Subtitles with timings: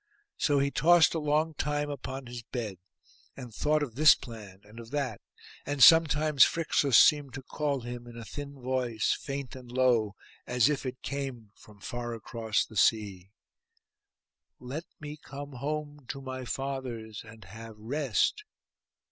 [0.35, 2.79] So he tossed a long time upon his bed,
[3.37, 5.21] and thought of this plan and of that;
[5.63, 10.15] and sometimes Phrixus seemed to call him, in a thin voice, faint and low,
[10.47, 13.29] as if it came from far across the sea,
[14.59, 18.43] 'Let me come home to my fathers and have rest.